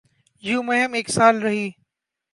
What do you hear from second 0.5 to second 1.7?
مہم ایک سال رہی۔